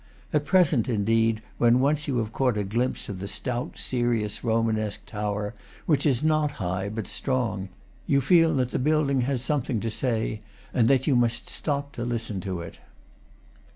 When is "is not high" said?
6.07-6.89